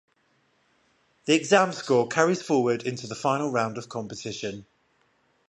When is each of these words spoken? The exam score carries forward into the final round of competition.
The 1.25 1.35
exam 1.35 1.73
score 1.73 2.07
carries 2.07 2.41
forward 2.41 2.81
into 2.87 3.05
the 3.05 3.13
final 3.13 3.51
round 3.51 3.77
of 3.77 3.87
competition. 3.87 4.65